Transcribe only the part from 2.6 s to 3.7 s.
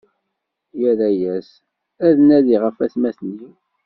ɣef watmaten-iw.